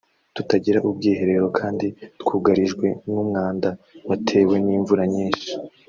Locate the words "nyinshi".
5.15-5.51